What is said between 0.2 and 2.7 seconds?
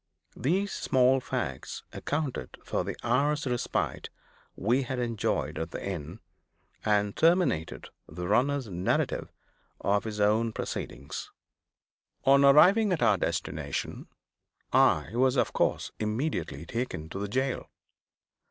These small facts accounted